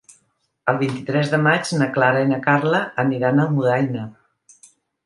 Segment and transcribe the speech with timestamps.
[0.73, 4.11] El vint-i-tres de maig na Clara i na Carla aniran a Almudaina.